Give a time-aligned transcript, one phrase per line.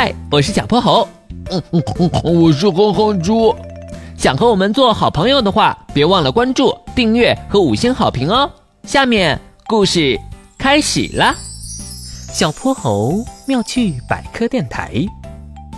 [0.00, 1.08] 嗨，我是小泼猴。
[1.50, 3.52] 嗯嗯嗯，我是哼哼猪。
[4.16, 8.48] 想和我们做好朋友的话，别忘了关注、订阅和五星好评哦。
[8.84, 10.16] 下面故事
[10.56, 11.34] 开始啦。
[12.32, 15.04] 小泼猴妙趣百科电台，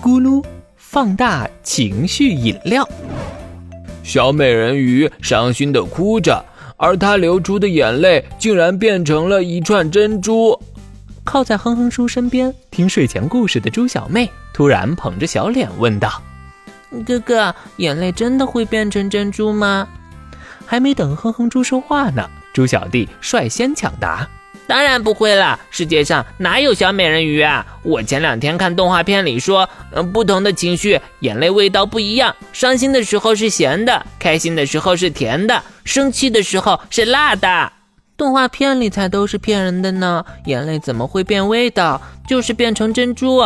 [0.03, 0.45] 咕噜
[0.77, 2.87] 放大情绪饮料。
[4.03, 6.45] 小美人鱼伤心的哭着，
[6.77, 10.61] 而她流出的眼泪竟然变成了一串珍珠。
[11.31, 16.21] 靠在哼哼叔身边听睡前故事的猪小妹突然捧着小脸问道
[17.07, 19.87] ：“哥哥，眼泪真的会变成珍珠吗？”
[20.67, 24.29] 还没等哼哼猪说话呢，猪小弟率先抢答
[24.67, 27.65] ：“当然不会啦，世界上哪有小美人鱼啊？
[27.85, 37.73] 我前两天看动画片里说，嗯，不同的情绪眼泪味道不一样，伤心的时候是咸的，开心的时候是甜的，生气的时候是辣的。”
[38.21, 41.99] 动画片里才都是骗人的呢，眼泪怎么会变味道？
[42.29, 43.43] 就是变成珍珠。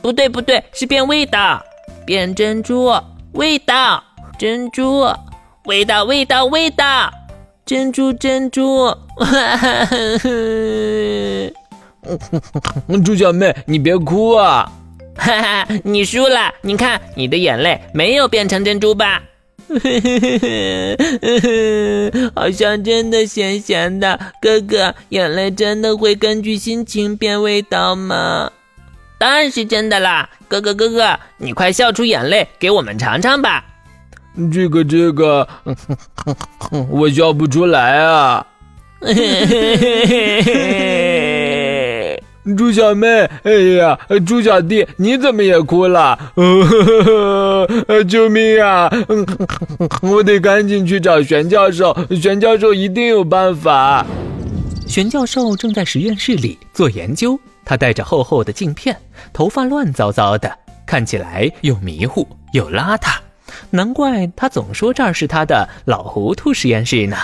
[0.00, 1.60] 不对不对，是变味道，
[2.06, 2.94] 变珍珠，
[3.32, 4.00] 味道，
[4.38, 5.12] 珍珠，
[5.64, 7.12] 味道味道味道，
[7.66, 8.96] 珍珠珍珠。
[13.04, 14.70] 猪小妹，你别哭啊！
[15.16, 19.20] 哈哈，你输了，你看你的眼泪没有变成珍珠吧？
[22.34, 28.50] 好像真的咸咸的，哥哥，眼泪真的会根据心情变味道吗？
[29.18, 33.64] 当然是真的啦，哥哥哥哥，你快笑出眼泪给我们尝尝吧。
[34.52, 35.48] 这个这个，
[36.90, 38.44] 我笑不出来啊。
[42.56, 46.18] 猪小妹，哎呀，猪小弟，你怎么也哭了？
[48.08, 48.90] 救命啊！
[50.02, 54.04] 我得赶紧去找玄教授，玄教授一定有办法。
[54.86, 58.96] 玄教授正在实验室里做研究，他戴着厚厚的镜片，
[59.32, 60.52] 头发乱糟糟的，
[60.84, 63.14] 看起来又迷糊又邋遢，
[63.70, 67.16] 难怪他总说这儿是他的老糊涂实验室呢。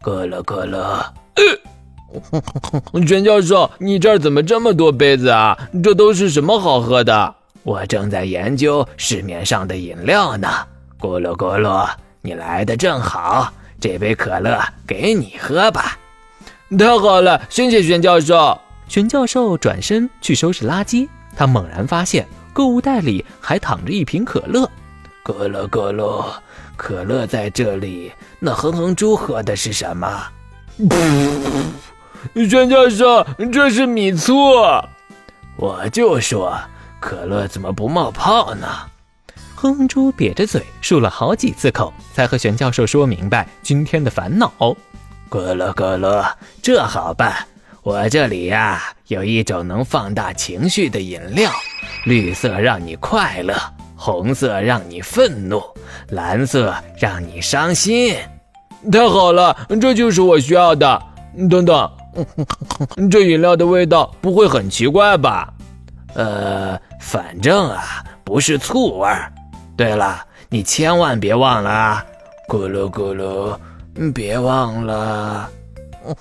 [0.00, 1.12] 咯了咯了。
[3.06, 5.56] 全教授，你这儿怎么这么多杯子啊？
[5.82, 7.34] 这都是什么好喝的？
[7.62, 10.48] 我正在研究市面上的饮料呢。
[10.98, 11.88] 咕噜咕噜，
[12.22, 15.98] 你来的正好，这杯可乐给你喝吧。
[16.78, 18.58] 太好了，谢谢玄教授。
[18.88, 24.70] 玄教授转身去收拾垃圾，他猛然发现购物袋里还躺着一瓶可乐。
[25.24, 26.26] 咕噜咕噜，
[26.76, 30.22] 可乐在这里，那哼哼猪喝的是什么？
[32.48, 34.34] 玄教授，这是米醋。
[35.56, 36.58] 我就说，
[37.00, 38.66] 可乐怎么不冒泡呢？
[39.54, 44.52] 哼猪瘪着嘴漱了好几次口，才和玄教授说明白今天的烦恼。
[45.30, 46.30] 咕噜咕噜，
[46.60, 47.34] 这好办，
[47.82, 51.50] 我这里呀有一种能放大情绪的饮料，
[52.04, 53.54] 绿色让你快乐，
[53.96, 55.62] 红色让你愤怒，
[56.08, 58.16] 蓝色让你伤心。
[58.92, 61.02] 太好了，这就是我需要的。
[61.48, 61.90] 等等。
[63.10, 65.52] 这饮料的味道不会很奇怪吧？
[66.14, 69.32] 呃，反正啊，不是醋味儿。
[69.76, 72.04] 对了，你千万别忘了！
[72.48, 73.56] 咕噜咕噜，
[74.12, 75.50] 别忘了。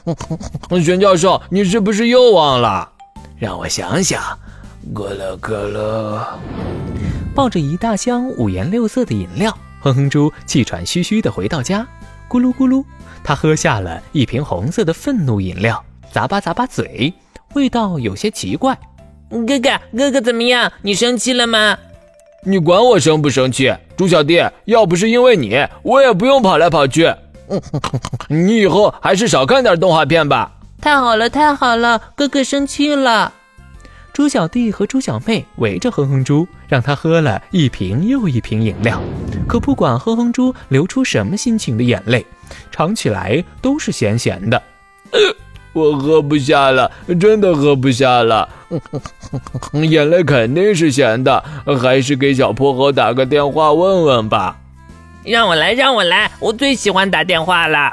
[0.84, 2.90] 玄教授，你是不是又忘了？
[3.38, 4.22] 让我想想。
[4.94, 6.20] 咕噜咕噜，
[7.36, 11.86] 抱着一大箱五颜六色的饮料，哼哼猪气喘吁吁地回到家。
[12.34, 12.84] 咕噜咕噜。
[13.24, 17.14] 他喝下了一瓶红色的愤怒饮料，咂巴咂巴嘴，
[17.54, 18.76] 味道有些奇怪。
[19.30, 20.72] 哥哥，哥哥怎么样？
[20.82, 21.78] 你生气了吗？
[22.44, 23.72] 你管我生不生气？
[23.96, 27.14] 猪小弟，要不是因为你，我也不用跑来跑去。
[28.28, 30.52] 你以后还是少看点动画片吧。
[30.82, 33.32] 太好了，太好了，哥哥生气了。
[34.12, 39.00] 猪小弟和猪小妹围着哼哼猪，让他喝了一瓶又一瓶饮料。
[39.54, 42.26] 可不管哼哼猪流出什么心情的眼泪，
[42.72, 44.60] 尝起来都是咸咸的。
[45.74, 46.92] 我喝不下了，
[47.22, 48.50] 真的喝不下了。
[49.88, 51.44] 眼泪肯定是咸的，
[51.80, 54.58] 还是给小泼猴打个电话问问吧。
[55.24, 57.92] 让我来，让我来，我最喜欢打电话了。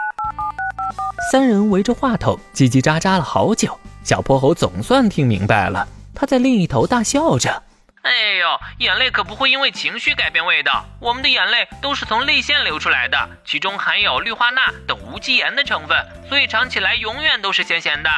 [1.30, 5.86] 三人围着话筒叽叽喳喳了好久，小泼猴总算听明白了。
[6.14, 7.62] 他在另一头大笑着
[8.02, 8.10] ：“哎
[8.40, 8.46] 呦，
[8.78, 15.96] 眼泪可不会因为情绪改变味道，我们的眼泪都是从泪腺流出来的，其中含有氯化钠等无机盐的成分，
[16.28, 18.08] 所以尝起来永远都是咸咸的。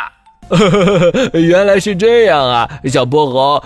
[1.34, 3.64] ”原来是这样啊，小泼猴，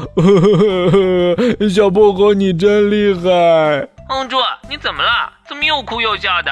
[1.69, 3.87] 小泼猴你真厉害！
[4.09, 4.37] 哼猪，
[4.71, 5.33] 你怎么了？
[5.47, 6.51] 怎么又哭又笑的？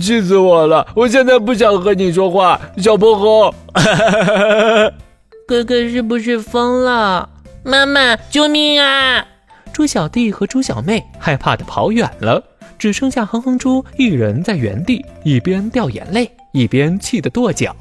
[0.00, 0.86] 气死我了！
[0.96, 3.54] 我现在不想和你说话，小泼猴。
[5.46, 7.28] 哥哥是不是疯了？
[7.66, 9.26] 妈妈，救命啊！
[9.72, 12.44] 猪小弟和猪小妹害怕的跑远了，
[12.78, 17.74] 只剩下哼哼猪一人在原地，一边掉眼泪，一边气得跺脚。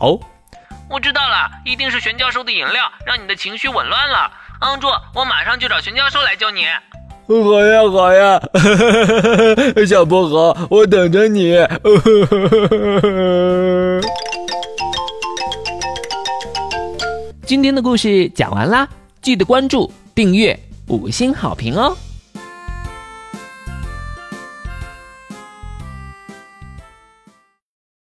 [0.89, 4.31] 我知道了，一定是玄教授的饮料让你的情绪紊乱了。
[4.62, 6.63] 哼猪，我马上就找玄教授来救你。
[7.27, 8.41] 好呀，好呀，
[9.86, 11.56] 小薄荷，我等着你。
[17.45, 18.88] 今天的故事讲完啦，
[19.24, 21.96] 记得关注、订阅、五星好评哦。